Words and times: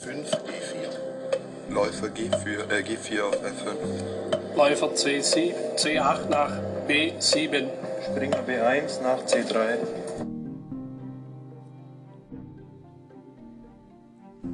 5 0.00 0.30
E4. 0.30 1.74
Läufer 1.74 2.06
G4, 2.06 2.70
äh, 2.70 2.82
G4 2.82 3.20
auf 3.20 3.34
F5. 3.42 4.56
Läufer 4.56 4.94
C7, 4.94 5.52
C8 5.74 6.28
nach 6.28 6.52
B7. 6.86 7.66
Springer 8.04 8.42
B1 8.46 9.02
nach 9.02 9.18
C3. 9.24 9.78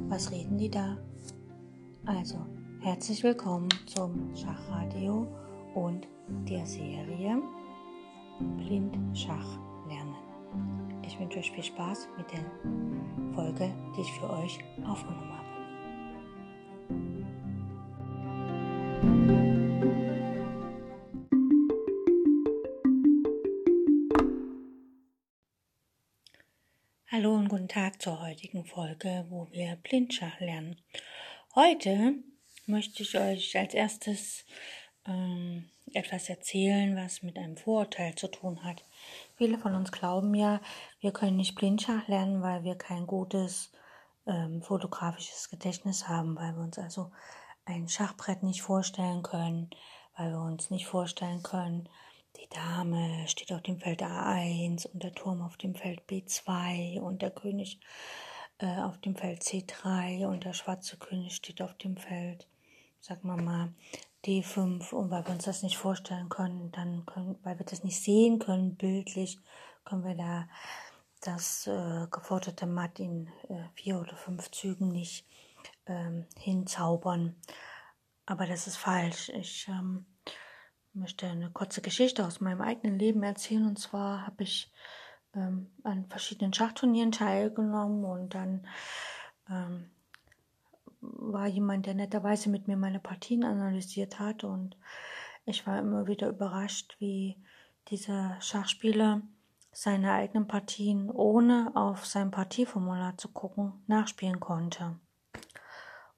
Was 0.09 0.31
reden 0.31 0.57
die 0.57 0.69
da? 0.69 0.97
Also, 2.07 2.37
herzlich 2.81 3.23
willkommen 3.23 3.69
zum 3.85 4.35
Schachradio 4.35 5.27
und 5.75 6.07
der 6.49 6.65
Serie 6.65 7.39
Blind 8.57 8.97
Schach 9.15 9.59
lernen. 9.87 10.15
Ich 11.05 11.19
wünsche 11.19 11.37
euch 11.37 11.51
viel 11.51 11.63
Spaß 11.63 12.07
mit 12.17 12.31
der 12.31 12.39
Folge, 13.35 13.71
die 13.95 14.01
ich 14.01 14.11
für 14.13 14.29
euch 14.29 14.59
aufgenommen 14.87 15.31
habe. 15.37 15.44
Guten 27.65 27.81
Tag 27.81 27.99
zur 27.99 28.21
heutigen 28.21 28.63
Folge, 28.63 29.25
wo 29.29 29.47
wir 29.49 29.75
Blindschach 29.77 30.39
lernen. 30.39 30.77
Heute 31.55 32.13
möchte 32.67 33.01
ich 33.01 33.17
euch 33.17 33.57
als 33.57 33.73
erstes 33.73 34.45
ähm, 35.07 35.67
etwas 35.91 36.29
erzählen, 36.29 36.95
was 36.95 37.23
mit 37.23 37.39
einem 37.39 37.57
Vorurteil 37.57 38.13
zu 38.13 38.27
tun 38.27 38.63
hat. 38.63 38.85
Viele 39.35 39.57
von 39.57 39.73
uns 39.73 39.91
glauben 39.91 40.35
ja, 40.35 40.61
wir 40.99 41.11
können 41.11 41.37
nicht 41.37 41.55
Blindschach 41.55 42.07
lernen, 42.07 42.43
weil 42.43 42.63
wir 42.63 42.75
kein 42.75 43.07
gutes 43.07 43.71
ähm, 44.27 44.61
fotografisches 44.61 45.49
Gedächtnis 45.49 46.07
haben, 46.07 46.35
weil 46.35 46.53
wir 46.53 46.61
uns 46.61 46.77
also 46.77 47.11
ein 47.65 47.89
Schachbrett 47.89 48.43
nicht 48.43 48.61
vorstellen 48.61 49.23
können, 49.23 49.71
weil 50.15 50.29
wir 50.29 50.41
uns 50.41 50.69
nicht 50.69 50.85
vorstellen 50.85 51.41
können, 51.41 51.89
die 52.37 52.49
Dame 52.49 53.27
steht 53.27 53.51
auf 53.51 53.61
dem 53.61 53.79
Feld 53.79 54.01
A1 54.01 54.87
und 54.87 55.03
der 55.03 55.13
Turm 55.13 55.41
auf 55.41 55.57
dem 55.57 55.75
Feld 55.75 56.01
B2 56.09 56.99
und 56.99 57.21
der 57.21 57.31
König 57.31 57.79
äh, 58.59 58.79
auf 58.81 58.99
dem 58.99 59.15
Feld 59.15 59.41
C3 59.41 60.27
und 60.27 60.43
der 60.43 60.53
schwarze 60.53 60.97
König 60.97 61.35
steht 61.35 61.61
auf 61.61 61.73
dem 61.75 61.97
Feld, 61.97 62.47
sagen 62.99 63.27
wir 63.27 63.41
mal, 63.41 63.73
D5 64.25 64.93
und 64.93 65.11
weil 65.11 65.25
wir 65.25 65.33
uns 65.33 65.45
das 65.45 65.63
nicht 65.63 65.77
vorstellen 65.77 66.29
können, 66.29 66.71
dann 66.71 67.05
können, 67.05 67.37
weil 67.43 67.59
wir 67.59 67.65
das 67.65 67.83
nicht 67.83 68.01
sehen 68.01 68.39
können, 68.39 68.75
bildlich, 68.75 69.39
können 69.83 70.03
wir 70.03 70.15
da 70.15 70.47
das 71.21 71.67
äh, 71.67 72.07
geforderte 72.11 72.65
Matt 72.65 72.99
in 72.99 73.27
äh, 73.49 73.63
vier 73.73 73.99
oder 73.99 74.15
fünf 74.15 74.51
Zügen 74.51 74.89
nicht 74.89 75.25
ähm, 75.85 76.25
hinzaubern. 76.37 77.35
Aber 78.25 78.45
das 78.47 78.67
ist 78.67 78.77
falsch. 78.77 79.29
Ich 79.29 79.67
ähm, 79.67 80.05
möchte 80.95 81.27
eine 81.27 81.49
kurze 81.51 81.81
Geschichte 81.81 82.25
aus 82.25 82.41
meinem 82.41 82.61
eigenen 82.61 82.97
Leben 82.97 83.23
erzählen. 83.23 83.65
Und 83.65 83.77
zwar 83.79 84.25
habe 84.25 84.43
ich 84.43 84.71
ähm, 85.35 85.71
an 85.83 86.05
verschiedenen 86.07 86.53
Schachturnieren 86.53 87.11
teilgenommen 87.11 88.05
und 88.05 88.33
dann 88.33 88.67
ähm, 89.49 89.89
war 91.01 91.47
jemand, 91.47 91.85
der 91.85 91.93
netterweise 91.93 92.49
mit 92.49 92.67
mir 92.67 92.77
meine 92.77 92.99
Partien 92.99 93.43
analysiert 93.43 94.19
hat 94.19 94.43
und 94.43 94.77
ich 95.45 95.67
war 95.67 95.77
immer 95.77 96.07
wieder 96.07 96.29
überrascht, 96.29 96.95
wie 96.99 97.37
dieser 97.89 98.41
Schachspieler 98.41 99.21
seine 99.71 100.13
eigenen 100.13 100.47
Partien 100.47 101.11
ohne 101.11 101.71
auf 101.75 102.05
sein 102.05 102.31
Partieformular 102.31 103.17
zu 103.17 103.27
gucken 103.29 103.73
nachspielen 103.87 104.39
konnte. 104.39 104.97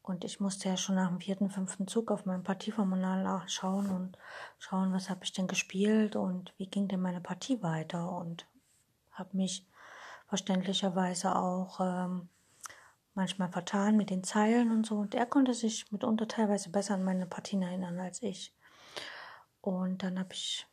Und 0.07 0.23
ich 0.23 0.39
musste 0.39 0.69
ja 0.69 0.77
schon 0.77 0.95
nach 0.95 1.09
dem 1.09 1.19
vierten, 1.19 1.49
fünften 1.49 1.85
Zug 1.85 2.11
auf 2.11 2.25
mein 2.25 2.41
Partieformular 2.41 3.43
schauen 3.49 3.89
und 3.89 4.17
schauen, 4.57 4.93
was 4.93 5.09
habe 5.09 5.25
ich 5.25 5.33
denn 5.33 5.47
gespielt 5.47 6.15
und 6.15 6.53
wie 6.57 6.67
ging 6.67 6.87
denn 6.87 7.01
meine 7.01 7.19
Partie 7.19 7.61
weiter 7.61 8.13
und 8.13 8.47
habe 9.11 9.35
mich 9.35 9.67
verständlicherweise 10.29 11.35
auch 11.35 11.81
ähm, 11.81 12.29
manchmal 13.15 13.49
vertan 13.49 13.97
mit 13.97 14.09
den 14.09 14.23
Zeilen 14.23 14.71
und 14.71 14.85
so. 14.85 14.95
Und 14.95 15.13
er 15.13 15.25
konnte 15.25 15.53
sich 15.53 15.91
mitunter 15.91 16.25
teilweise 16.25 16.69
besser 16.69 16.93
an 16.93 17.03
meine 17.03 17.25
Partien 17.25 17.61
erinnern 17.61 17.99
als 17.99 18.23
ich. 18.23 18.55
Und 19.59 20.03
dann 20.03 20.19
habe 20.19 20.31
ich 20.31 20.65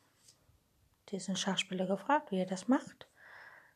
diesen 1.09 1.35
Schachspieler 1.35 1.87
gefragt, 1.87 2.31
wie 2.31 2.39
er 2.39 2.45
das 2.45 2.69
macht. 2.69 3.09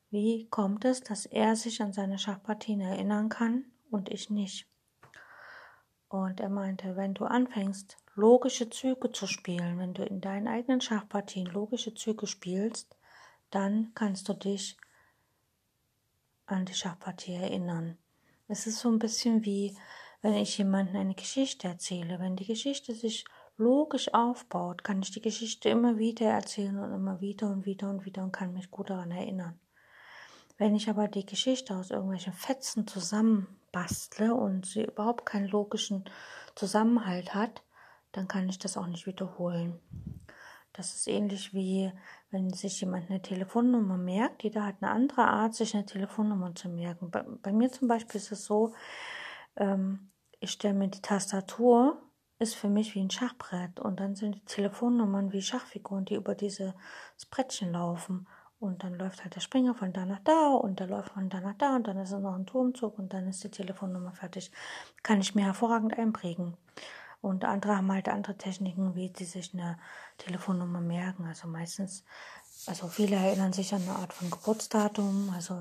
Wie 0.09 0.48
kommt 0.48 0.86
es, 0.86 1.02
dass 1.02 1.25
er 1.25 1.58
sich 1.58 1.81
an 1.81 1.92
seine 1.92 2.18
Schachpartien 2.18 2.80
erinnern 2.80 3.28
kann 3.28 3.66
und 3.92 4.08
ich 4.08 4.30
nicht? 4.30 4.69
Und 6.09 6.40
er 6.40 6.50
meinte, 6.50 6.96
wenn 6.96 7.14
du 7.14 7.25
anfängst, 7.25 7.97
logische 8.16 8.70
Züge 8.70 9.12
zu 9.12 9.28
spielen, 9.28 9.78
wenn 9.78 9.94
du 9.94 10.03
in 10.03 10.22
deinen 10.22 10.47
eigenen 10.47 10.81
Schachpartien 10.81 11.46
logische 11.46 11.94
Züge 11.94 12.25
spielst, 12.25 12.97
dann 13.52 13.92
kannst 13.94 14.28
du 14.28 14.34
dich 14.34 14.78
an 16.48 16.66
die 16.66 16.74
Schachpartie 16.74 17.36
erinnern. 17.36 17.98
Es 18.48 18.66
ist 18.66 18.80
so 18.80 18.90
ein 18.90 18.98
bisschen 18.98 19.46
wie, 19.46 19.78
wenn 20.22 20.34
ich 20.34 20.58
jemandem 20.58 20.96
eine 20.96 21.14
Geschichte 21.14 21.68
erzähle. 21.68 22.19
Wenn 22.19 22.36
die 22.36 22.48
Geschichte 22.48 22.96
sich 22.96 23.25
logisch 23.58 24.12
aufbaut, 24.14 24.84
kann 24.84 25.02
ich 25.03 25.12
die 25.12 25.22
Geschichte 25.22 25.69
immer 25.69 26.00
wieder 26.00 26.28
erzählen 26.28 26.78
und 26.80 26.92
immer 26.92 27.22
wieder 27.22 27.48
und 27.52 27.66
wieder 27.66 27.90
und 27.90 28.06
wieder 28.06 28.24
und 28.24 28.31
kann 28.31 28.53
mich 28.53 28.72
gut 28.72 28.90
daran 28.90 29.12
erinnern. 29.12 29.59
Wenn 30.58 30.75
ich 30.75 30.90
aber 30.90 31.08
die 31.08 31.25
Geschichte 31.25 31.75
aus 31.75 31.92
irgendwelchen 31.92 32.34
Fetzen 32.34 32.88
zusammenbastle 33.72 34.34
und 34.34 34.66
sie 34.66 34.84
überhaupt 34.84 35.25
keinen 35.25 35.47
logischen 35.47 36.06
Zusammenhalt 36.56 37.34
hat, 37.34 37.63
dann 38.12 38.28
kann 38.28 38.50
ich 38.50 38.59
das 38.59 38.78
auch 38.78 38.88
nicht 38.88 39.06
wiederholen. 39.06 39.80
Das 40.74 40.96
ist 40.96 41.07
ähnlich 41.07 41.53
wie 41.53 41.91
wenn 42.31 42.52
sich 42.52 42.80
jemand 42.81 43.09
eine 43.09 43.22
Telefonnummer 43.22 43.97
merkt. 43.97 44.44
Jeder 44.44 44.66
hat 44.66 44.75
eine 44.81 44.91
andere 44.91 45.28
Art, 45.28 45.56
sich 45.56 45.74
eine 45.74 45.85
Telefonnummer 45.85 46.53
zu 46.56 46.69
merken. 46.69 47.09
Bei, 47.12 47.24
bei 47.24 47.52
mir 47.52 47.72
zum 47.72 47.88
Beispiel 47.88 48.18
ist 48.18 48.31
es 48.31 48.46
so, 48.46 48.74
ähm, 49.56 50.12
ich 50.40 50.51
stelle 50.51 50.75
mir 50.75 50.88
die 50.88 51.01
Tastatur, 51.01 52.01
ist 52.38 52.56
für 52.56 52.69
mich 52.69 52.96
wie 52.96 53.01
ein 53.01 53.09
Schachbrett 53.09 53.80
und 53.80 54.00
dann 54.00 54.16
sind 54.16 54.36
die 54.36 54.46
Telefonnummern 54.46 55.34
wie 55.34 55.41
Schachfiguren, 55.41 56.06
die 56.06 56.16
über 56.16 56.36
dieses 56.36 56.74
Brettchen 57.30 57.74
laufen. 57.74 58.28
Und 58.59 58.84
dann 58.84 58.96
läuft 58.96 59.24
halt 59.24 59.36
der 59.36 59.40
Springer 59.40 59.74
von 59.74 59.94
da 59.94 60.06
nach 60.06 60.20
da 60.20 60.50
und 60.50 60.80
der 60.80 60.88
läuft 60.88 61.14
von 61.14 61.30
da 61.30 61.40
nach 61.40 61.56
da 61.58 61.78
und 61.78 61.88
dann 61.88 61.97
ist 61.97 62.12
es 62.12 62.20
noch 62.20 62.36
ein 62.36 62.46
Turmzug 62.46 63.00
und 63.00 63.14
dann 63.14 63.28
ist 63.28 63.44
die 63.44 63.50
Telefonnummer 63.50 64.12
fertig. 64.12 64.52
Kann 65.02 65.22
ich 65.22 65.34
mir 65.34 65.46
hervorragend 65.46 65.97
einprägen. 65.97 66.58
Und 67.22 67.46
andere 67.46 67.78
haben 67.78 67.92
halt 67.92 68.09
andere 68.09 68.38
Techniken, 68.38 68.96
wie 68.96 69.12
sie 69.16 69.25
sich 69.25 69.53
eine 69.53 69.78
Telefonnummer 70.18 70.81
merken. 70.81 71.25
Also 71.25 71.48
meistens, 71.48 72.03
also 72.66 72.88
viele 72.88 73.16
erinnern 73.16 73.53
sich 73.53 73.74
an 73.74 73.81
eine 73.81 73.96
Art 73.96 74.14
von 74.14 74.30
Geburtsdatum. 74.30 75.31
Also 75.34 75.56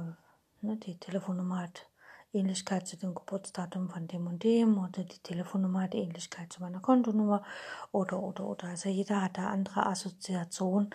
ne, 0.60 0.76
die 0.76 0.98
Telefonnummer 0.98 1.58
hat 1.62 1.88
Ähnlichkeit 2.32 2.86
zu 2.86 2.96
dem 2.96 3.14
Geburtsdatum 3.14 3.88
von 3.88 4.06
dem 4.06 4.26
und 4.26 4.44
dem 4.44 4.78
oder 4.78 5.02
die 5.02 5.18
Telefonnummer 5.18 5.82
hat 5.82 5.94
Ähnlichkeit 5.94 6.52
zu 6.52 6.60
meiner 6.62 6.80
Kontonummer 6.80 7.42
oder 7.90 8.20
oder 8.22 8.44
oder. 8.44 8.68
Also 8.68 8.88
jeder 8.88 9.22
hat 9.22 9.38
da 9.38 9.48
andere 9.48 9.86
Assoziationen, 9.86 10.90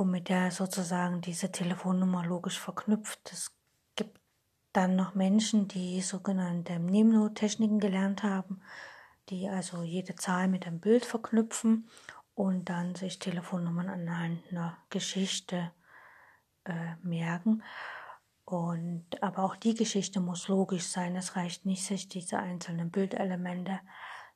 womit 0.00 0.30
er 0.30 0.50
sozusagen 0.50 1.20
diese 1.20 1.52
Telefonnummer 1.52 2.24
logisch 2.24 2.58
verknüpft. 2.58 3.30
Es 3.32 3.52
gibt 3.94 4.18
dann 4.72 4.96
noch 4.96 5.14
Menschen, 5.14 5.68
die 5.68 6.00
sogenannte 6.00 6.78
Mnemotechniken 6.80 7.78
gelernt 7.78 8.24
haben 8.24 8.60
die 9.30 9.48
also 9.48 9.82
jede 9.82 10.16
Zahl 10.16 10.48
mit 10.48 10.66
einem 10.66 10.80
Bild 10.80 11.04
verknüpfen 11.04 11.88
und 12.34 12.68
dann 12.68 12.94
sich 12.94 13.18
Telefonnummern 13.18 13.88
anhand 13.88 14.42
einer 14.50 14.76
Geschichte 14.90 15.70
äh, 16.64 16.96
merken. 17.02 17.62
Und 18.44 19.22
aber 19.22 19.44
auch 19.44 19.56
die 19.56 19.74
Geschichte 19.74 20.20
muss 20.20 20.48
logisch 20.48 20.84
sein. 20.84 21.14
Es 21.14 21.36
reicht 21.36 21.66
nicht, 21.66 21.84
sich 21.84 22.08
diese 22.08 22.38
einzelnen 22.38 22.90
Bildelemente 22.90 23.80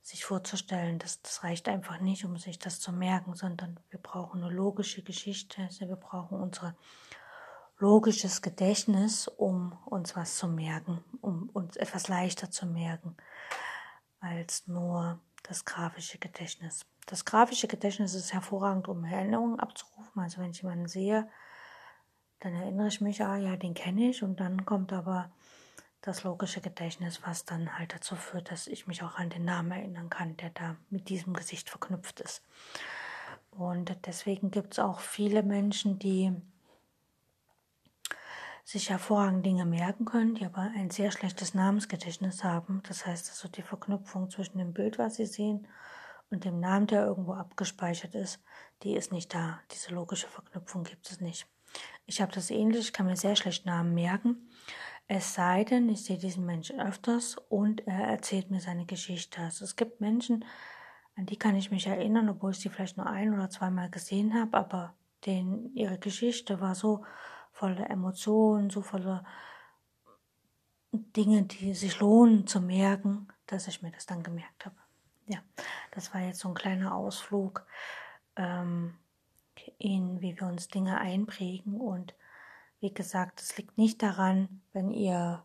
sich 0.04 0.24
vorzustellen. 0.24 0.98
Das, 0.98 1.22
das 1.22 1.42
reicht 1.42 1.66
einfach 1.68 1.98
nicht, 1.98 2.26
um 2.26 2.36
sich 2.36 2.58
das 2.58 2.78
zu 2.78 2.92
merken, 2.92 3.34
sondern 3.34 3.80
wir 3.88 3.98
brauchen 3.98 4.44
eine 4.44 4.52
logische 4.52 5.02
Geschichte. 5.02 5.62
Also 5.62 5.88
wir 5.88 5.96
brauchen 5.96 6.38
unser 6.38 6.76
logisches 7.78 8.42
Gedächtnis, 8.42 9.28
um 9.28 9.76
uns 9.86 10.14
was 10.14 10.36
zu 10.36 10.46
merken, 10.46 11.02
um 11.22 11.48
uns 11.54 11.76
etwas 11.76 12.08
leichter 12.08 12.50
zu 12.50 12.66
merken 12.66 13.16
als 14.20 14.66
nur 14.66 15.20
das 15.42 15.64
grafische 15.64 16.18
Gedächtnis. 16.18 16.86
Das 17.06 17.24
grafische 17.24 17.66
Gedächtnis 17.66 18.14
ist 18.14 18.32
hervorragend, 18.32 18.88
um 18.88 19.04
Erinnerungen 19.04 19.58
abzurufen. 19.58 20.22
Also 20.22 20.40
wenn 20.40 20.50
ich 20.50 20.62
jemanden 20.62 20.86
sehe, 20.86 21.28
dann 22.40 22.54
erinnere 22.54 22.88
ich 22.88 23.00
mich, 23.00 23.22
ah 23.22 23.36
ja, 23.36 23.56
den 23.56 23.74
kenne 23.74 24.10
ich. 24.10 24.22
Und 24.22 24.40
dann 24.40 24.64
kommt 24.66 24.92
aber 24.92 25.30
das 26.04 26.22
logische 26.22 26.60
Gedächtnis, 26.60 27.22
was 27.24 27.46
dann 27.46 27.78
halt 27.78 27.94
dazu 27.94 28.14
führt, 28.14 28.50
dass 28.50 28.66
ich 28.66 28.86
mich 28.86 29.02
auch 29.02 29.16
an 29.16 29.30
den 29.30 29.44
Namen 29.44 29.72
erinnern 29.72 30.10
kann, 30.10 30.36
der 30.36 30.50
da 30.50 30.76
mit 30.90 31.08
diesem 31.08 31.32
Gesicht 31.32 31.70
verknüpft 31.70 32.20
ist. 32.20 32.42
Und 33.50 33.96
deswegen 34.04 34.50
gibt 34.50 34.74
es 34.74 34.78
auch 34.80 35.00
viele 35.00 35.42
Menschen, 35.42 35.98
die 35.98 36.32
sich 38.64 38.90
hervorragend 38.90 39.46
Dinge 39.46 39.64
merken 39.64 40.04
können, 40.04 40.34
die 40.34 40.44
aber 40.44 40.70
ein 40.74 40.90
sehr 40.90 41.10
schlechtes 41.10 41.54
Namensgedächtnis 41.54 42.44
haben. 42.44 42.82
Das 42.86 43.06
heißt 43.06 43.30
also 43.30 43.48
die 43.48 43.62
Verknüpfung 43.62 44.30
zwischen 44.30 44.58
dem 44.58 44.72
Bild, 44.72 44.98
was 44.98 45.16
sie 45.16 45.26
sehen, 45.26 45.66
und 46.30 46.44
dem 46.44 46.58
Namen, 46.58 46.86
der 46.86 47.04
irgendwo 47.04 47.34
abgespeichert 47.34 48.14
ist, 48.14 48.40
die 48.82 48.94
ist 48.94 49.12
nicht 49.12 49.32
da. 49.34 49.60
Diese 49.70 49.94
logische 49.94 50.26
Verknüpfung 50.26 50.82
gibt 50.82 51.10
es 51.10 51.20
nicht. 51.20 51.46
Ich 52.06 52.20
habe 52.20 52.32
das 52.32 52.50
ähnlich, 52.50 52.86
ich 52.86 52.92
kann 52.92 53.06
mir 53.06 53.16
sehr 53.16 53.36
schlecht 53.36 53.66
Namen 53.66 53.94
merken. 53.94 54.48
Es 55.06 55.34
sei 55.34 55.64
denn, 55.64 55.88
ich 55.88 56.04
sehe 56.04 56.18
diesen 56.18 56.46
Menschen 56.46 56.80
öfters 56.80 57.36
und 57.48 57.86
er 57.86 58.06
erzählt 58.06 58.50
mir 58.50 58.60
seine 58.60 58.86
Geschichte. 58.86 59.40
Also 59.40 59.64
es 59.64 59.76
gibt 59.76 60.00
Menschen, 60.00 60.44
an 61.16 61.26
die 61.26 61.36
kann 61.36 61.56
ich 61.56 61.70
mich 61.70 61.86
erinnern, 61.86 62.28
obwohl 62.28 62.52
ich 62.52 62.58
sie 62.58 62.70
vielleicht 62.70 62.96
nur 62.96 63.06
ein 63.06 63.34
oder 63.34 63.50
zweimal 63.50 63.90
gesehen 63.90 64.34
habe, 64.34 64.56
aber 64.56 64.94
den, 65.26 65.74
ihre 65.74 65.98
Geschichte 65.98 66.60
war 66.60 66.74
so 66.74 67.04
voller 67.52 67.88
Emotionen, 67.90 68.70
so 68.70 68.82
voller 68.82 69.24
Dinge, 70.92 71.42
die 71.42 71.74
sich 71.74 72.00
lohnen 72.00 72.46
zu 72.46 72.60
merken, 72.60 73.28
dass 73.46 73.68
ich 73.68 73.82
mir 73.82 73.90
das 73.90 74.06
dann 74.06 74.22
gemerkt 74.22 74.66
habe. 74.66 74.76
Ja, 75.26 75.38
das 75.92 76.12
war 76.14 76.20
jetzt 76.20 76.40
so 76.40 76.48
ein 76.48 76.54
kleiner 76.54 76.94
Ausflug 76.94 77.66
ähm, 78.36 78.94
in, 79.78 80.20
wie 80.20 80.38
wir 80.38 80.46
uns 80.46 80.68
Dinge 80.68 80.98
einprägen. 80.98 81.80
Und 81.80 82.14
wie 82.84 82.92
gesagt, 82.92 83.40
es 83.40 83.56
liegt 83.56 83.78
nicht 83.78 84.02
daran, 84.02 84.60
wenn 84.74 84.90
ihr 84.90 85.42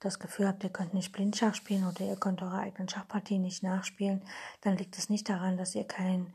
das 0.00 0.18
Gefühl 0.18 0.48
habt, 0.48 0.64
ihr 0.64 0.70
könnt 0.70 0.94
nicht 0.94 1.12
Blindschach 1.12 1.54
spielen 1.54 1.86
oder 1.86 2.00
ihr 2.00 2.16
könnt 2.16 2.40
eure 2.40 2.60
eigenen 2.60 2.88
Schachpartien 2.88 3.42
nicht 3.42 3.62
nachspielen, 3.62 4.22
dann 4.62 4.78
liegt 4.78 4.96
es 4.96 5.10
nicht 5.10 5.28
daran, 5.28 5.58
dass 5.58 5.74
ihr 5.74 5.84
kein 5.84 6.34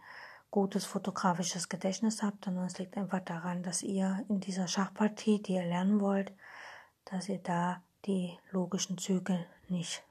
gutes 0.51 0.85
fotografisches 0.85 1.69
Gedächtnis 1.69 2.21
habt, 2.21 2.45
sondern 2.45 2.65
es 2.65 2.77
liegt 2.77 2.97
einfach 2.97 3.21
daran, 3.21 3.63
dass 3.63 3.81
ihr 3.81 4.23
in 4.29 4.39
dieser 4.39 4.67
Schachpartie, 4.67 5.41
die 5.41 5.53
ihr 5.53 5.65
lernen 5.65 5.99
wollt, 5.99 6.31
dass 7.05 7.27
ihr 7.27 7.39
da 7.39 7.81
die 8.05 8.37
logischen 8.51 8.99
Züge 8.99 9.43
nicht 9.69 10.03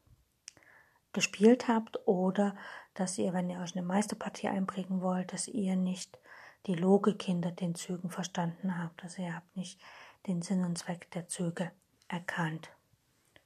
gespielt 1.13 1.69
habt 1.69 2.05
oder 2.09 2.57
dass 2.95 3.17
ihr, 3.17 3.33
wenn 3.33 3.49
ihr 3.49 3.61
euch 3.61 3.77
eine 3.77 3.87
Meisterpartie 3.87 4.49
einprägen 4.49 5.03
wollt, 5.03 5.33
dass 5.33 5.47
ihr 5.47 5.77
nicht 5.77 6.19
die 6.67 6.75
Logik 6.75 7.23
hinter 7.23 7.51
den 7.51 7.75
Zügen 7.75 8.11
verstanden 8.11 8.79
habt. 8.79 9.03
Also 9.03 9.23
ihr 9.23 9.35
habt 9.35 9.57
nicht 9.57 9.81
den 10.27 10.43
Sinn 10.43 10.65
und 10.65 10.77
Zweck 10.77 11.11
der 11.13 11.29
Züge 11.29 11.71
erkannt. 12.09 12.71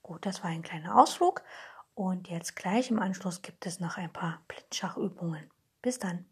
Gut, 0.03 0.27
das 0.27 0.43
war 0.43 0.51
ein 0.51 0.63
kleiner 0.63 1.01
Ausflug 1.01 1.43
und 1.95 2.29
jetzt 2.29 2.57
gleich 2.57 2.91
im 2.91 2.99
Anschluss 2.99 3.43
gibt 3.43 3.67
es 3.67 3.81
noch 3.81 3.97
ein 3.97 4.13
paar 4.13 4.43
Blitzschachübungen. 4.49 5.51
Bis 5.81 5.99
dann. 5.99 6.27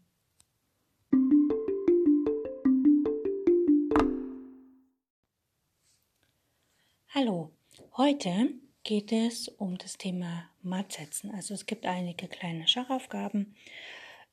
Hallo, 7.15 7.51
heute 7.95 8.49
geht 8.83 9.11
es 9.11 9.47
um 9.47 9.77
das 9.77 9.97
Thema 9.97 10.49
Mattsetzen. 10.61 11.31
Also 11.33 11.53
es 11.53 11.65
gibt 11.65 11.85
einige 11.85 12.27
kleine 12.27 12.67
Schachaufgaben 12.67 13.55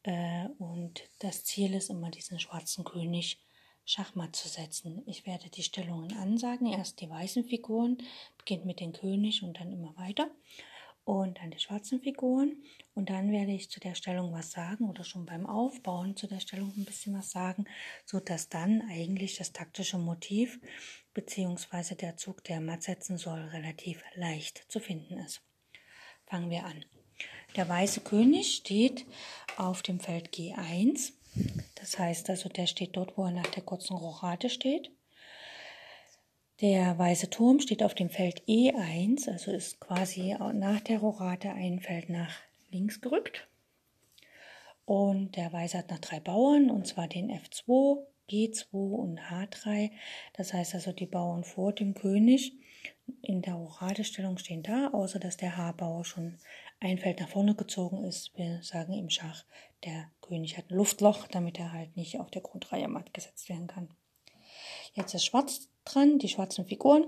äh, 0.03 0.47
und 0.59 1.09
das 1.19 1.45
Ziel 1.45 1.75
ist 1.75 1.91
immer, 1.91 2.11
diesen 2.11 2.41
schwarzen 2.41 2.85
König 2.85 3.39
Schachmatt 3.91 4.37
zu 4.37 4.49
setzen. 4.49 5.03
Ich 5.07 5.27
werde 5.27 5.51
die 5.51 5.65
Stellungen 5.65 6.17
ansagen. 6.17 6.69
Erst 6.69 7.01
die 7.01 7.11
weißen 7.11 7.45
Figuren, 7.45 7.99
beginnt 8.39 8.65
mit 8.65 8.79
dem 8.79 8.93
König 8.93 9.43
und 9.43 9.59
dann 9.59 9.73
immer 9.73 9.97
weiter 9.97 10.31
und 11.03 11.39
dann 11.39 11.51
die 11.51 11.59
schwarzen 11.59 12.01
Figuren. 12.01 12.63
Und 12.95 13.11
dann 13.11 13.33
werde 13.33 13.51
ich 13.51 13.69
zu 13.69 13.81
der 13.81 13.97
Stellung 13.97 14.33
was 14.33 14.53
sagen 14.53 14.89
oder 14.89 15.03
schon 15.03 15.27
beim 15.27 15.45
Aufbauen 15.45 16.15
zu 16.15 16.29
der 16.29 16.39
Stellung 16.39 16.73
ein 16.77 16.85
bisschen 16.85 17.19
was 17.19 17.33
sagen, 17.33 17.65
sodass 18.05 18.49
dann 18.49 18.81
eigentlich 18.89 19.37
das 19.39 19.53
taktische 19.53 19.99
Motiv 19.99 20.61
bzw. 21.15 21.97
der 21.97 22.17
Zug, 22.17 22.45
der 22.45 22.61
matt 22.61 22.85
setzen 22.85 23.19
soll, 23.19 23.41
relativ 23.41 24.05
leicht 24.15 24.71
zu 24.71 24.79
finden 24.79 25.19
ist. 25.19 25.43
Fangen 26.27 26.51
wir 26.51 26.65
an. 26.65 26.85
Der 27.57 27.69
weiße 27.69 28.03
König 28.03 28.55
steht 28.55 29.05
auf 29.57 29.83
dem 29.83 29.99
Feld 29.99 30.33
G1. 30.33 31.15
Das 31.75 31.99
heißt 31.99 32.31
also, 32.31 32.49
der 32.49 32.67
steht 32.67 32.97
dort, 32.97 33.17
wo 33.17 33.25
er 33.25 33.31
nach 33.31 33.47
der 33.47 33.62
kurzen 33.62 33.97
Rochade 33.97 34.50
steht. 34.50 34.91
Der 36.61 36.99
weiße 36.99 37.31
Turm 37.31 37.59
steht 37.61 37.82
auf 37.82 37.94
dem 37.94 38.11
Feld 38.11 38.43
E1, 38.47 39.31
also 39.31 39.50
ist 39.50 39.81
quasi 39.81 40.37
nach 40.53 40.81
der 40.81 40.99
Rorate 40.99 41.50
ein 41.50 41.81
Feld 41.81 42.11
nach 42.11 42.35
links 42.71 43.00
gerückt. 43.00 43.49
Und 44.85 45.37
der 45.37 45.53
Weiße 45.53 45.79
hat 45.79 45.91
noch 45.91 46.00
drei 46.00 46.21
Bauern, 46.21 46.71
und 46.71 46.87
zwar 46.87 47.09
den 47.09 47.31
F2, 47.31 48.05
G2 48.29 48.73
und 48.73 49.21
H3. 49.21 49.91
Das 50.35 50.53
heißt 50.53 50.75
also, 50.75 50.93
die 50.93 51.06
Bauern 51.06 51.44
vor 51.44 51.73
dem 51.73 51.94
König 51.94 52.53
in 53.23 53.41
der 53.41 53.56
Oradestellung 53.56 54.37
stehen 54.37 54.62
da, 54.62 54.88
außer 54.88 55.19
dass 55.19 55.37
der 55.37 55.56
H-Bauer 55.56 56.05
schon 56.05 56.38
ein 56.81 56.99
Feld 56.99 57.21
nach 57.21 57.29
vorne 57.29 57.55
gezogen 57.55 58.05
ist. 58.05 58.37
Wir 58.37 58.62
sagen 58.62 58.94
im 58.94 59.11
Schach, 59.11 59.44
der 59.85 60.11
König 60.23 60.56
hat 60.56 60.71
ein 60.71 60.77
Luftloch, 60.77 61.29
damit 61.29 61.59
er 61.59 61.73
halt 61.73 61.97
nicht 61.97 62.19
auf 62.19 62.31
der 62.31 62.43
Grundreihe 62.43 62.88
matt 62.88 63.15
gesetzt 63.15 63.49
werden 63.49 63.67
kann. 63.67 63.88
Jetzt 64.94 65.15
ist 65.15 65.25
Schwarz 65.25 65.69
dran, 65.85 66.19
die 66.19 66.29
schwarzen 66.29 66.67
Figuren. 66.67 67.05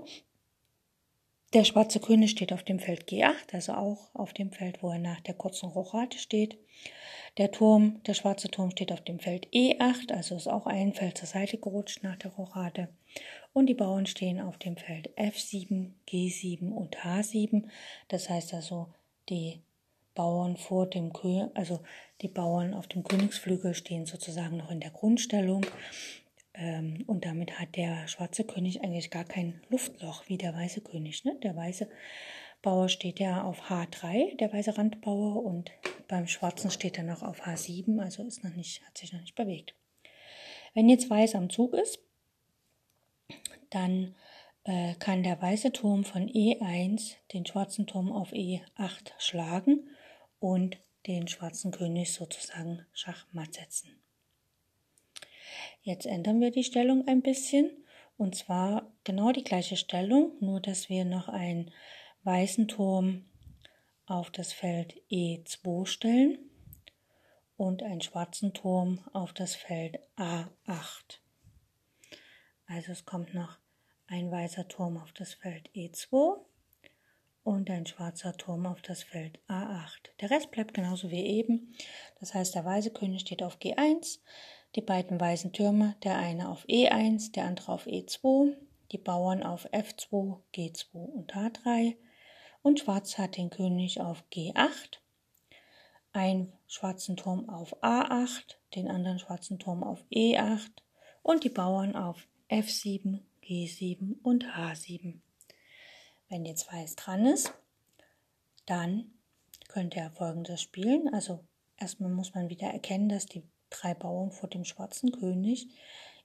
Der 1.53 1.65
schwarze 1.65 1.99
König 1.99 2.31
steht 2.31 2.51
auf 2.51 2.63
dem 2.63 2.79
Feld 2.79 3.07
G8, 3.07 3.53
also 3.53 3.73
auch 3.73 4.15
auf 4.15 4.33
dem 4.33 4.51
Feld, 4.51 4.81
wo 4.81 4.89
er 4.89 4.97
nach 4.97 5.21
der 5.21 5.35
kurzen 5.35 5.69
Rochade 5.69 6.17
steht. 6.17 6.57
Der 7.37 7.51
Turm, 7.51 8.01
der 8.03 8.13
schwarze 8.15 8.49
Turm 8.49 8.71
steht 8.71 8.91
auf 8.91 9.01
dem 9.01 9.19
Feld 9.19 9.47
E8, 9.53 10.11
also 10.11 10.35
ist 10.35 10.47
auch 10.47 10.65
ein 10.65 10.93
Feld 10.93 11.17
zur 11.17 11.27
Seite 11.27 11.57
gerutscht 11.57 12.03
nach 12.03 12.15
der 12.15 12.31
Rochade. 12.31 12.89
Und 13.53 13.67
die 13.67 13.75
Bauern 13.75 14.07
stehen 14.07 14.39
auf 14.39 14.57
dem 14.57 14.77
Feld 14.77 15.15
F7, 15.17 15.91
G7 16.07 16.71
und 16.71 16.97
H7. 16.97 17.67
Das 18.07 18.29
heißt 18.29 18.53
also, 18.53 18.87
die 19.29 19.61
Bauern 20.15 20.57
vor 20.57 20.87
dem 20.87 21.11
König, 21.11 21.49
also 21.55 21.81
die 22.21 22.27
Bauern 22.27 22.73
auf 22.73 22.87
dem 22.87 23.03
Königsflügel 23.03 23.73
stehen 23.73 24.05
sozusagen 24.05 24.57
noch 24.57 24.69
in 24.69 24.79
der 24.79 24.91
Grundstellung. 24.91 25.65
Ähm, 26.53 27.03
und 27.07 27.25
damit 27.25 27.59
hat 27.59 27.75
der 27.75 28.07
schwarze 28.07 28.43
König 28.43 28.83
eigentlich 28.83 29.09
gar 29.09 29.23
kein 29.23 29.61
Luftloch 29.69 30.23
wie 30.27 30.37
der 30.37 30.53
weiße 30.53 30.81
König. 30.81 31.25
Ne? 31.25 31.35
Der 31.41 31.55
weiße 31.55 31.89
Bauer 32.61 32.89
steht 32.89 33.19
ja 33.19 33.43
auf 33.43 33.69
H3, 33.69 34.37
der 34.37 34.53
weiße 34.53 34.77
Randbauer, 34.77 35.43
und 35.43 35.71
beim 36.07 36.27
schwarzen 36.27 36.71
steht 36.71 36.97
er 36.97 37.03
noch 37.03 37.23
auf 37.23 37.41
H7, 37.45 37.99
also 37.99 38.23
ist 38.23 38.43
noch 38.43 38.55
nicht, 38.55 38.85
hat 38.85 38.97
sich 38.97 39.11
noch 39.11 39.19
nicht 39.21 39.35
bewegt. 39.35 39.75
Wenn 40.73 40.89
jetzt 40.89 41.09
weiß 41.09 41.35
am 41.35 41.49
Zug 41.49 41.73
ist, 41.73 41.99
dann 43.69 44.15
äh, 44.65 44.95
kann 44.95 45.23
der 45.23 45.41
weiße 45.41 45.71
Turm 45.71 46.03
von 46.03 46.27
E1 46.29 47.15
den 47.33 47.45
schwarzen 47.45 47.87
Turm 47.87 48.11
auf 48.11 48.31
E8 48.31 49.11
schlagen 49.17 49.89
und 50.39 50.77
den 51.07 51.27
schwarzen 51.27 51.71
König 51.71 52.13
sozusagen 52.13 52.85
schachmatt 52.93 53.53
setzen. 53.55 54.01
Jetzt 55.81 56.05
ändern 56.05 56.39
wir 56.39 56.51
die 56.51 56.63
Stellung 56.63 57.07
ein 57.07 57.21
bisschen 57.21 57.69
und 58.17 58.35
zwar 58.35 58.91
genau 59.03 59.31
die 59.31 59.43
gleiche 59.43 59.75
Stellung, 59.75 60.31
nur 60.39 60.61
dass 60.61 60.87
wir 60.89 61.03
noch 61.03 61.27
einen 61.27 61.71
weißen 62.23 62.67
Turm 62.67 63.25
auf 64.05 64.31
das 64.31 64.53
Feld 64.53 64.95
E2 65.11 65.85
stellen 65.85 66.37
und 67.57 67.83
einen 67.83 68.01
schwarzen 68.01 68.53
Turm 68.53 68.99
auf 69.13 69.33
das 69.33 69.55
Feld 69.55 69.99
A8. 70.17 71.19
Also 72.65 72.91
es 72.91 73.05
kommt 73.05 73.33
noch 73.33 73.57
ein 74.07 74.31
weißer 74.31 74.67
Turm 74.67 74.97
auf 74.97 75.11
das 75.13 75.33
Feld 75.33 75.69
E2 75.75 76.39
und 77.43 77.69
ein 77.69 77.85
schwarzer 77.85 78.35
Turm 78.37 78.65
auf 78.65 78.81
das 78.81 79.03
Feld 79.03 79.39
A8. 79.47 80.09
Der 80.21 80.29
Rest 80.29 80.51
bleibt 80.51 80.73
genauso 80.73 81.11
wie 81.11 81.25
eben. 81.25 81.75
Das 82.19 82.33
heißt, 82.33 82.55
der 82.55 82.65
weiße 82.65 82.91
König 82.91 83.21
steht 83.21 83.43
auf 83.43 83.57
G1, 83.57 84.19
die 84.75 84.81
beiden 84.81 85.19
weißen 85.19 85.53
Türme, 85.53 85.95
der 86.03 86.17
eine 86.17 86.49
auf 86.49 86.65
E1, 86.65 87.31
der 87.33 87.45
andere 87.45 87.71
auf 87.71 87.85
E2, 87.85 88.55
die 88.91 88.97
Bauern 88.97 89.43
auf 89.43 89.67
F2, 89.71 90.39
G2 90.53 90.95
und 90.95 91.33
H3 91.33 91.95
und 92.61 92.79
Schwarz 92.79 93.17
hat 93.17 93.37
den 93.37 93.49
König 93.49 93.99
auf 93.99 94.23
G8, 94.31 94.99
einen 96.13 96.53
schwarzen 96.67 97.17
Turm 97.17 97.49
auf 97.49 97.81
A8, 97.83 98.55
den 98.75 98.89
anderen 98.89 99.19
schwarzen 99.19 99.59
Turm 99.59 99.83
auf 99.83 100.03
E8 100.11 100.71
und 101.21 101.43
die 101.43 101.49
Bauern 101.49 101.95
auf 101.95 102.27
F7, 102.49 103.19
G7 103.43 104.21
und 104.23 104.45
H7. 104.45 105.19
Wenn 106.29 106.45
jetzt 106.45 106.71
Weiß 106.71 106.95
dran 106.95 107.25
ist, 107.25 107.53
dann 108.65 109.11
könnte 109.67 109.99
er 109.99 110.11
folgendes 110.11 110.61
spielen. 110.61 111.13
Also 111.13 111.43
erstmal 111.77 112.09
muss 112.09 112.33
man 112.33 112.49
wieder 112.49 112.67
erkennen, 112.67 113.09
dass 113.09 113.25
die 113.25 113.43
drei 113.69 113.93
Bauern 113.93 114.31
vor 114.31 114.49
dem 114.49 114.65
schwarzen 114.65 115.11
König 115.11 115.67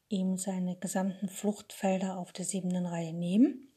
ihm 0.08 0.38
seine 0.38 0.76
gesamten 0.76 1.28
Fluchtfelder 1.28 2.18
auf 2.18 2.32
der 2.32 2.44
siebten 2.44 2.86
Reihe 2.86 3.12
nehmen. 3.12 3.72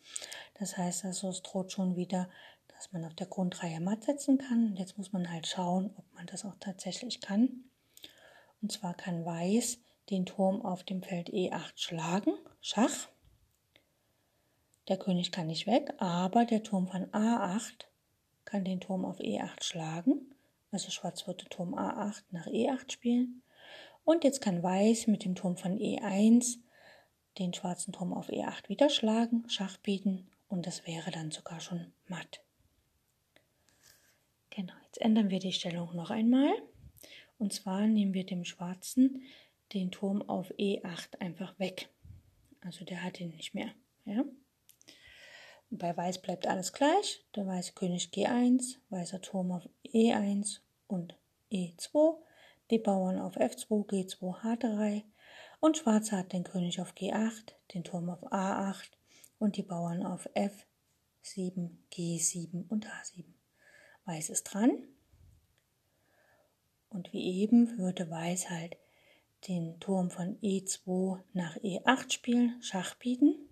Das 0.55 0.77
heißt 0.77 1.05
also, 1.05 1.29
es 1.29 1.41
droht 1.41 1.71
schon 1.71 1.95
wieder, 1.95 2.29
dass 2.67 2.91
man 2.91 3.03
auf 3.05 3.13
der 3.15 3.27
Grundreihe 3.27 3.79
matt 3.79 4.03
setzen 4.03 4.37
kann. 4.37 4.67
Und 4.67 4.79
jetzt 4.79 4.97
muss 4.97 5.11
man 5.11 5.31
halt 5.31 5.47
schauen, 5.47 5.91
ob 5.97 6.05
man 6.13 6.27
das 6.27 6.45
auch 6.45 6.55
tatsächlich 6.59 7.21
kann. 7.21 7.65
Und 8.61 8.71
zwar 8.71 8.93
kann 8.93 9.25
Weiß 9.25 9.79
den 10.09 10.25
Turm 10.25 10.61
auf 10.61 10.83
dem 10.83 11.01
Feld 11.01 11.29
E8 11.29 11.73
schlagen, 11.75 12.33
Schach. 12.61 13.09
Der 14.91 14.99
König 14.99 15.31
kann 15.31 15.47
nicht 15.47 15.67
weg, 15.67 15.93
aber 15.99 16.43
der 16.43 16.63
Turm 16.63 16.85
von 16.85 17.05
A8 17.11 17.85
kann 18.43 18.65
den 18.65 18.81
Turm 18.81 19.05
auf 19.05 19.21
E8 19.21 19.63
schlagen. 19.63 20.35
Also 20.69 20.91
Schwarz 20.91 21.25
würde 21.25 21.45
Turm 21.45 21.75
A8 21.75 22.23
nach 22.31 22.45
E8 22.47 22.91
spielen. 22.91 23.41
Und 24.03 24.25
jetzt 24.25 24.41
kann 24.41 24.61
Weiß 24.61 25.07
mit 25.07 25.23
dem 25.23 25.33
Turm 25.33 25.55
von 25.55 25.79
E1 25.79 26.57
den 27.39 27.53
schwarzen 27.53 27.93
Turm 27.93 28.11
auf 28.11 28.27
E8 28.27 28.67
wieder 28.67 28.89
schlagen, 28.89 29.47
Schach 29.47 29.77
bieten 29.77 30.29
und 30.49 30.67
das 30.67 30.85
wäre 30.85 31.09
dann 31.09 31.31
sogar 31.31 31.61
schon 31.61 31.93
matt. 32.09 32.43
Genau, 34.49 34.73
jetzt 34.83 34.99
ändern 34.99 35.29
wir 35.29 35.39
die 35.39 35.53
Stellung 35.53 35.95
noch 35.95 36.09
einmal. 36.09 36.51
Und 37.37 37.53
zwar 37.53 37.87
nehmen 37.87 38.13
wir 38.13 38.25
dem 38.25 38.43
Schwarzen 38.43 39.23
den 39.71 39.89
Turm 39.89 40.21
auf 40.21 40.51
E8 40.55 41.21
einfach 41.21 41.57
weg. 41.59 41.87
Also 42.59 42.83
der 42.83 43.01
hat 43.03 43.21
ihn 43.21 43.29
nicht 43.29 43.55
mehr. 43.55 43.71
Ja? 44.03 44.25
Bei 45.73 45.95
Weiß 45.95 46.21
bleibt 46.21 46.47
alles 46.47 46.73
gleich. 46.73 47.25
Der 47.33 47.47
weiße 47.47 47.71
König 47.71 48.09
G1, 48.13 48.75
weißer 48.89 49.21
Turm 49.21 49.53
auf 49.53 49.69
E1 49.85 50.59
und 50.87 51.15
E2, 51.49 52.17
die 52.69 52.77
Bauern 52.77 53.17
auf 53.17 53.37
F2, 53.37 53.87
G2, 53.87 54.41
H3 54.41 55.03
und 55.61 55.77
Schwarz 55.77 56.11
hat 56.11 56.33
den 56.33 56.43
König 56.43 56.81
auf 56.81 56.91
G8, 56.91 57.53
den 57.73 57.85
Turm 57.85 58.09
auf 58.09 58.21
A8 58.33 58.89
und 59.39 59.55
die 59.55 59.63
Bauern 59.63 60.05
auf 60.05 60.29
F7, 60.35 61.69
G7 61.93 62.67
und 62.67 62.87
H7. 62.87 63.23
Weiß 64.03 64.29
ist 64.29 64.43
dran. 64.43 64.71
Und 66.89 67.13
wie 67.13 67.41
eben 67.41 67.77
würde 67.77 68.09
Weiß 68.09 68.49
halt 68.49 68.75
den 69.47 69.79
Turm 69.79 70.11
von 70.11 70.37
E2 70.41 71.21
nach 71.31 71.55
E8 71.55 72.11
spielen, 72.11 72.61
Schach 72.61 72.95
bieten. 72.95 73.47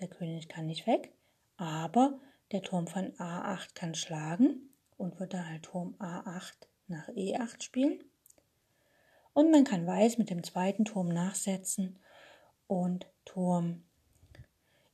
Der 0.00 0.08
König 0.08 0.48
kann 0.48 0.66
nicht 0.66 0.86
weg, 0.86 1.12
aber 1.58 2.18
der 2.52 2.62
Turm 2.62 2.86
von 2.86 3.12
A8 3.16 3.74
kann 3.74 3.94
schlagen 3.94 4.70
und 4.96 5.20
würde 5.20 5.46
halt 5.46 5.64
Turm 5.64 5.94
A8 5.98 6.54
nach 6.86 7.08
E8 7.08 7.62
spielen. 7.62 8.02
Und 9.34 9.50
man 9.50 9.64
kann 9.64 9.86
Weiß 9.86 10.18
mit 10.18 10.30
dem 10.30 10.42
zweiten 10.42 10.84
Turm 10.84 11.08
nachsetzen 11.08 11.98
und 12.66 13.06
Turm 13.24 13.84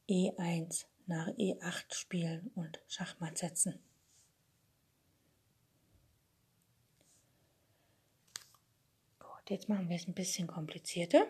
E1 0.08 0.86
nach 1.06 1.28
E8 1.28 1.94
spielen 1.94 2.50
und 2.54 2.80
Schachmatt 2.88 3.38
setzen. 3.38 3.78
Gut, 9.18 9.50
jetzt 9.50 9.68
machen 9.68 9.88
wir 9.88 9.96
es 9.96 10.08
ein 10.08 10.14
bisschen 10.14 10.46
komplizierter. 10.46 11.26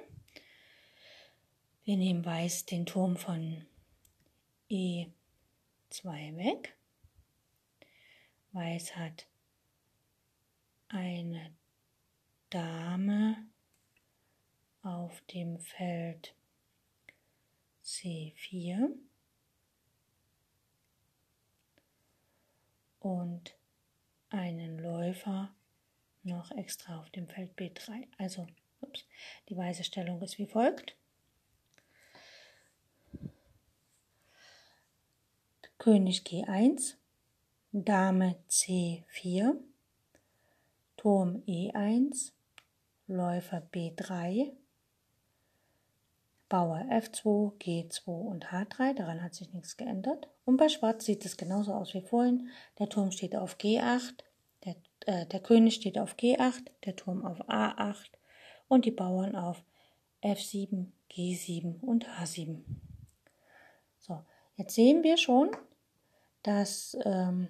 Wir 1.84 1.96
nehmen 1.96 2.24
Weiß 2.24 2.64
den 2.66 2.86
Turm 2.86 3.16
von 3.16 3.66
E2 5.90 6.36
weg. 6.36 6.76
Weiß 8.52 8.96
hat 8.96 9.26
eine 10.88 11.52
Dame 12.50 13.48
auf 14.82 15.20
dem 15.32 15.58
Feld 15.58 16.34
C4 17.84 18.90
und 23.00 23.56
einen 24.30 24.78
Läufer 24.78 25.54
noch 26.22 26.50
extra 26.52 27.00
auf 27.00 27.10
dem 27.10 27.28
Feld 27.28 27.56
B3. 27.58 28.06
Also 28.18 28.46
ups, 28.80 29.04
die 29.48 29.56
weiße 29.56 29.84
Stellung 29.84 30.22
ist 30.22 30.38
wie 30.38 30.46
folgt. 30.46 30.96
König 35.84 36.22
G1, 36.22 36.94
Dame 37.72 38.36
C4, 38.48 39.54
Turm 40.96 41.42
E1, 41.46 42.32
Läufer 43.06 43.60
B3, 43.70 44.52
Bauer 46.48 46.86
F2, 46.88 47.58
G2 47.58 48.06
und 48.06 48.46
H3, 48.46 48.94
daran 48.94 49.22
hat 49.22 49.34
sich 49.34 49.52
nichts 49.52 49.76
geändert. 49.76 50.26
Und 50.46 50.56
bei 50.56 50.70
Schwarz 50.70 51.04
sieht 51.04 51.26
es 51.26 51.36
genauso 51.36 51.74
aus 51.74 51.92
wie 51.92 52.00
vorhin. 52.00 52.48
Der 52.78 52.88
Turm 52.88 53.10
steht 53.10 53.36
auf 53.36 53.58
G8, 53.58 54.14
der, 54.64 54.76
äh, 55.04 55.26
der 55.26 55.40
König 55.40 55.74
steht 55.74 55.98
auf 55.98 56.14
G8, 56.16 56.62
der 56.86 56.96
Turm 56.96 57.26
auf 57.26 57.46
A8 57.46 58.08
und 58.68 58.86
die 58.86 58.90
Bauern 58.90 59.36
auf 59.36 59.62
F7, 60.22 60.86
G7 61.10 61.78
und 61.82 62.08
H7. 62.08 62.62
So, 63.98 64.24
jetzt 64.56 64.74
sehen 64.74 65.02
wir 65.02 65.18
schon, 65.18 65.50
dass 66.44 66.96
ähm, 67.04 67.48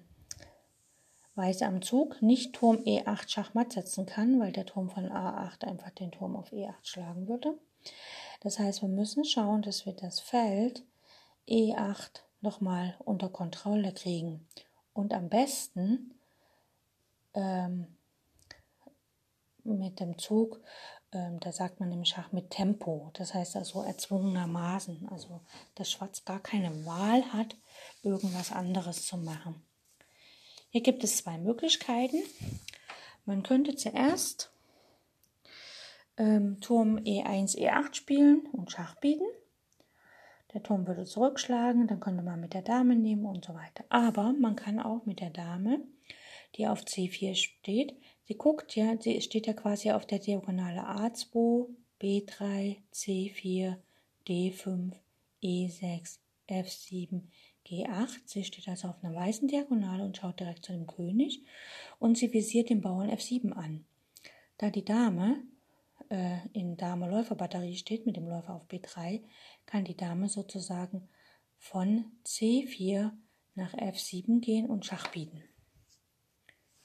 Weiß 1.36 1.62
am 1.62 1.82
Zug 1.82 2.22
nicht 2.22 2.54
Turm 2.54 2.76
E8 2.76 3.28
Schachmatt 3.28 3.72
setzen 3.72 4.06
kann, 4.06 4.38
weil 4.38 4.52
der 4.52 4.66
Turm 4.66 4.88
von 4.88 5.06
A8 5.10 5.64
einfach 5.64 5.90
den 5.90 6.12
Turm 6.12 6.36
auf 6.36 6.52
E8 6.52 6.74
schlagen 6.82 7.26
würde. 7.26 7.58
Das 8.40 8.60
heißt, 8.60 8.82
wir 8.82 8.88
müssen 8.88 9.24
schauen, 9.24 9.62
dass 9.62 9.84
wir 9.84 9.94
das 9.94 10.20
Feld 10.20 10.84
E8 11.48 12.22
nochmal 12.40 12.94
unter 13.00 13.28
Kontrolle 13.28 13.92
kriegen. 13.92 14.46
Und 14.92 15.12
am 15.12 15.28
besten 15.28 16.14
ähm, 17.34 17.88
mit 19.64 19.98
dem 19.98 20.18
Zug, 20.18 20.60
ähm, 21.10 21.40
da 21.40 21.50
sagt 21.50 21.80
man 21.80 21.90
im 21.90 22.04
Schach 22.04 22.30
mit 22.30 22.50
Tempo. 22.50 23.10
Das 23.14 23.34
heißt 23.34 23.56
also 23.56 23.82
erzwungenermaßen. 23.82 25.08
Also, 25.10 25.40
dass 25.74 25.90
Schwarz 25.90 26.24
gar 26.24 26.38
keine 26.38 26.86
Wahl 26.86 27.24
hat, 27.32 27.56
irgendwas 28.04 28.52
anderes 28.52 29.06
zu 29.06 29.16
machen. 29.16 29.62
Hier 30.70 30.82
gibt 30.82 31.04
es 31.04 31.18
zwei 31.18 31.38
Möglichkeiten. 31.38 32.22
Man 33.26 33.42
könnte 33.42 33.76
zuerst 33.76 34.50
ähm, 36.16 36.60
Turm 36.60 36.98
E1, 36.98 37.56
E8 37.56 37.94
spielen 37.94 38.46
und 38.52 38.70
Schach 38.70 38.96
bieten. 38.96 39.26
Der 40.52 40.62
Turm 40.62 40.86
würde 40.86 41.04
zurückschlagen, 41.04 41.88
dann 41.88 42.00
könnte 42.00 42.22
man 42.22 42.40
mit 42.40 42.54
der 42.54 42.62
Dame 42.62 42.94
nehmen 42.94 43.26
und 43.26 43.44
so 43.44 43.54
weiter. 43.54 43.84
Aber 43.88 44.32
man 44.32 44.54
kann 44.54 44.78
auch 44.78 45.04
mit 45.04 45.20
der 45.20 45.30
Dame, 45.30 45.80
die 46.56 46.68
auf 46.68 46.82
C4 46.82 47.34
steht, 47.34 47.96
sie 48.28 48.36
guckt 48.36 48.76
ja, 48.76 48.96
sie 49.00 49.20
steht 49.20 49.48
ja 49.48 49.52
quasi 49.52 49.90
auf 49.90 50.06
der 50.06 50.20
Diagonale 50.20 50.80
A2, 50.80 51.66
B3, 52.00 52.76
C4, 52.92 53.76
D5, 54.28 54.92
E6, 55.42 56.18
F7, 56.48 57.22
G8. 57.66 58.20
Sie 58.26 58.44
steht 58.44 58.68
also 58.68 58.88
auf 58.88 59.02
einer 59.02 59.14
weißen 59.14 59.48
Diagonale 59.48 60.04
und 60.04 60.16
schaut 60.16 60.40
direkt 60.40 60.64
zu 60.64 60.72
dem 60.72 60.86
König 60.86 61.42
und 61.98 62.18
sie 62.18 62.32
visiert 62.32 62.70
den 62.70 62.80
Bauern 62.80 63.10
F7 63.10 63.52
an. 63.52 63.84
Da 64.58 64.70
die 64.70 64.84
Dame 64.84 65.42
äh, 66.10 66.38
in 66.52 66.76
Dame-Läufer-Batterie 66.76 67.76
steht 67.76 68.06
mit 68.06 68.16
dem 68.16 68.28
Läufer 68.28 68.54
auf 68.54 68.66
B3, 68.68 69.22
kann 69.66 69.84
die 69.84 69.96
Dame 69.96 70.28
sozusagen 70.28 71.08
von 71.58 72.04
C4 72.24 73.12
nach 73.54 73.74
F7 73.74 74.40
gehen 74.40 74.66
und 74.66 74.84
Schach 74.84 75.08
bieten. 75.08 75.42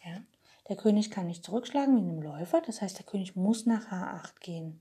Ja. 0.03 0.23
Der 0.69 0.77
König 0.77 1.09
kann 1.09 1.25
nicht 1.25 1.43
zurückschlagen 1.43 1.97
in 1.97 2.07
dem 2.07 2.21
Läufer, 2.21 2.61
das 2.61 2.81
heißt, 2.81 2.99
der 2.99 3.05
König 3.05 3.35
muss 3.35 3.65
nach 3.65 3.91
H8 3.91 4.39
gehen. 4.39 4.79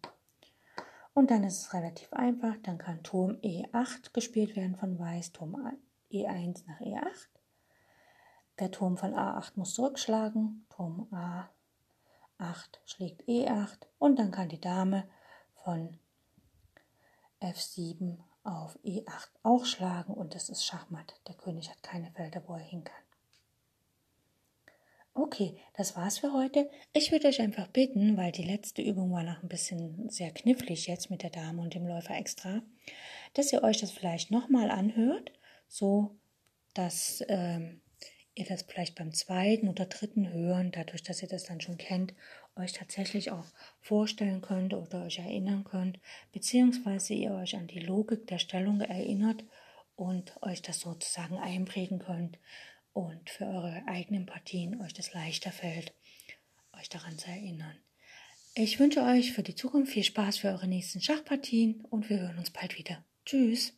Und 1.14 1.30
dann 1.30 1.44
ist 1.44 1.62
es 1.62 1.74
relativ 1.74 2.12
einfach, 2.12 2.56
dann 2.62 2.76
kann 2.76 3.02
Turm 3.02 3.38
E8 3.42 4.12
gespielt 4.12 4.54
werden 4.54 4.76
von 4.76 4.98
Weiß, 4.98 5.32
Turm 5.32 5.56
E1 6.10 6.64
nach 6.66 6.80
E8. 6.80 7.28
Der 8.58 8.70
Turm 8.70 8.96
von 8.96 9.14
A8 9.14 9.52
muss 9.56 9.74
zurückschlagen, 9.74 10.66
Turm 10.70 11.08
A8 12.40 12.78
schlägt 12.84 13.22
E8 13.28 13.86
und 13.98 14.18
dann 14.18 14.30
kann 14.30 14.48
die 14.48 14.60
Dame 14.60 15.08
von 15.54 15.98
F7 17.40 18.18
auf 18.42 18.78
E8 18.84 19.28
auch 19.42 19.64
schlagen 19.64 20.14
und 20.14 20.34
das 20.34 20.48
ist 20.48 20.64
Schachmatt. 20.64 21.20
Der 21.28 21.34
König 21.34 21.70
hat 21.70 21.82
keine 21.82 22.10
Felder, 22.12 22.42
wo 22.46 22.54
er 22.54 22.60
hin 22.60 22.84
kann. 22.84 23.02
Okay, 25.14 25.56
das 25.76 25.96
war's 25.96 26.18
für 26.18 26.32
heute. 26.32 26.70
Ich 26.92 27.10
würde 27.10 27.26
euch 27.26 27.40
einfach 27.40 27.66
bitten, 27.68 28.16
weil 28.16 28.30
die 28.30 28.44
letzte 28.44 28.82
Übung 28.82 29.12
war 29.12 29.24
noch 29.24 29.42
ein 29.42 29.48
bisschen 29.48 30.08
sehr 30.08 30.30
knifflig 30.30 30.86
jetzt 30.86 31.10
mit 31.10 31.22
der 31.24 31.30
Dame 31.30 31.60
und 31.60 31.74
dem 31.74 31.86
Läufer 31.86 32.14
extra, 32.16 32.62
dass 33.34 33.52
ihr 33.52 33.64
euch 33.64 33.78
das 33.78 33.90
vielleicht 33.90 34.30
nochmal 34.30 34.70
anhört 34.70 35.32
so 35.68 36.16
dass 36.74 37.24
ähm, 37.28 37.80
ihr 38.34 38.44
das 38.44 38.62
vielleicht 38.62 38.94
beim 38.94 39.12
zweiten 39.12 39.68
oder 39.68 39.86
dritten 39.86 40.32
Hören, 40.32 40.70
dadurch, 40.70 41.02
dass 41.02 41.22
ihr 41.22 41.28
das 41.28 41.44
dann 41.44 41.60
schon 41.60 41.76
kennt, 41.76 42.14
euch 42.56 42.72
tatsächlich 42.72 43.30
auch 43.32 43.46
vorstellen 43.80 44.40
könnt 44.40 44.74
oder 44.74 45.04
euch 45.04 45.18
erinnern 45.18 45.64
könnt, 45.64 45.98
beziehungsweise 46.32 47.14
ihr 47.14 47.32
euch 47.32 47.56
an 47.56 47.66
die 47.66 47.80
Logik 47.80 48.26
der 48.28 48.38
Stellung 48.38 48.80
erinnert 48.80 49.44
und 49.96 50.40
euch 50.42 50.62
das 50.62 50.80
sozusagen 50.80 51.36
einprägen 51.36 51.98
könnt 51.98 52.38
und 52.92 53.28
für 53.28 53.46
eure 53.46 53.82
eigenen 53.86 54.26
Partien 54.26 54.80
euch 54.80 54.94
das 54.94 55.12
leichter 55.12 55.50
fällt, 55.50 55.92
euch 56.78 56.88
daran 56.88 57.18
zu 57.18 57.28
erinnern. 57.28 57.76
Ich 58.54 58.78
wünsche 58.78 59.02
euch 59.02 59.32
für 59.32 59.42
die 59.42 59.54
Zukunft 59.54 59.92
viel 59.92 60.04
Spaß 60.04 60.38
für 60.38 60.48
eure 60.48 60.68
nächsten 60.68 61.00
Schachpartien 61.00 61.84
und 61.90 62.08
wir 62.08 62.20
hören 62.20 62.38
uns 62.38 62.50
bald 62.50 62.78
wieder. 62.78 63.04
Tschüss! 63.24 63.77